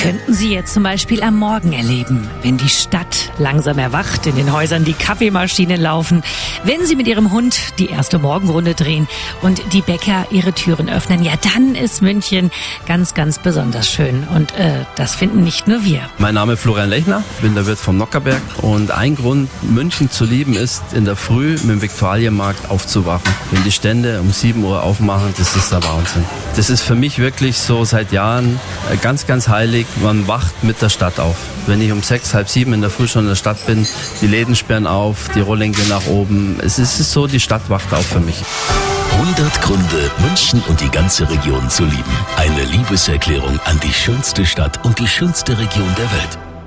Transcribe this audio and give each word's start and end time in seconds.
Könnten 0.00 0.32
Sie 0.32 0.54
jetzt 0.54 0.74
zum 0.74 0.84
Beispiel 0.84 1.24
am 1.24 1.36
Morgen 1.36 1.72
erleben, 1.72 2.30
wenn 2.42 2.56
die 2.56 2.68
Stadt 2.68 3.32
langsam 3.38 3.80
erwacht, 3.80 4.26
in 4.26 4.36
den 4.36 4.52
Häusern 4.52 4.84
die 4.84 4.92
Kaffeemaschinen 4.92 5.80
laufen, 5.80 6.22
wenn 6.62 6.86
Sie 6.86 6.94
mit 6.94 7.08
Ihrem 7.08 7.32
Hund 7.32 7.58
die 7.80 7.86
erste 7.86 8.20
Morgenrunde 8.20 8.74
drehen 8.74 9.08
und 9.42 9.60
die 9.72 9.82
Bäcker 9.82 10.26
ihre 10.30 10.52
Türen 10.52 10.88
öffnen. 10.88 11.24
Ja, 11.24 11.32
dann 11.52 11.74
ist 11.74 12.00
München 12.00 12.52
ganz, 12.86 13.14
ganz 13.14 13.40
besonders 13.40 13.90
schön. 13.90 14.24
Und 14.32 14.52
äh, 14.54 14.84
das 14.94 15.16
finden 15.16 15.42
nicht 15.42 15.66
nur 15.66 15.84
wir. 15.84 16.02
Mein 16.18 16.34
Name 16.34 16.52
ist 16.52 16.60
Florian 16.60 16.90
Lechner, 16.90 17.24
bin 17.42 17.56
der 17.56 17.66
Wirt 17.66 17.78
vom 17.78 17.96
Nockerberg. 17.96 18.40
Und 18.62 18.92
ein 18.92 19.16
Grund, 19.16 19.50
München 19.62 20.12
zu 20.12 20.24
lieben, 20.24 20.54
ist, 20.54 20.82
in 20.92 21.06
der 21.06 21.16
Früh 21.16 21.54
mit 21.54 21.70
dem 21.70 21.82
Viktualienmarkt 21.82 22.70
aufzuwachen. 22.70 23.34
Wenn 23.50 23.64
die 23.64 23.72
Stände 23.72 24.20
um 24.20 24.30
7 24.30 24.62
Uhr 24.62 24.84
aufmachen, 24.84 25.34
das 25.36 25.56
ist 25.56 25.72
der 25.72 25.82
Wahnsinn. 25.82 26.22
Das 26.54 26.70
ist 26.70 26.82
für 26.82 26.94
mich 26.94 27.18
wirklich 27.18 27.58
so 27.58 27.84
seit 27.84 28.12
Jahren 28.12 28.60
äh, 28.92 28.96
ganz, 28.96 29.26
ganz 29.26 29.48
heilig 29.48 29.87
man 30.02 30.28
wacht 30.28 30.64
mit 30.64 30.80
der 30.82 30.88
Stadt 30.88 31.18
auf. 31.18 31.36
Wenn 31.66 31.80
ich 31.80 31.92
um 31.92 32.02
sechs, 32.02 32.34
halb 32.34 32.48
sieben 32.48 32.72
in 32.72 32.80
der 32.80 32.90
Früh 32.90 33.08
schon 33.08 33.22
in 33.22 33.28
der 33.28 33.36
Stadt 33.36 33.64
bin, 33.66 33.86
die 34.20 34.26
Läden 34.26 34.54
sperren 34.54 34.86
auf, 34.86 35.28
die 35.34 35.40
Rollläden 35.40 35.74
gehen 35.74 35.88
nach 35.88 36.06
oben. 36.06 36.58
Es 36.62 36.78
ist 36.78 36.98
so, 36.98 37.26
die 37.26 37.40
Stadt 37.40 37.68
wacht 37.68 37.92
auf 37.92 38.06
für 38.06 38.20
mich. 38.20 38.42
100 39.12 39.60
Gründe, 39.62 40.10
München 40.20 40.62
und 40.68 40.80
die 40.80 40.90
ganze 40.90 41.28
Region 41.28 41.68
zu 41.70 41.84
lieben. 41.84 42.16
Eine 42.36 42.64
Liebeserklärung 42.64 43.58
an 43.64 43.80
die 43.80 43.92
schönste 43.92 44.46
Stadt 44.46 44.84
und 44.84 44.98
die 44.98 45.08
schönste 45.08 45.58
Region 45.58 45.92
der 45.96 46.10
Welt. 46.12 46.57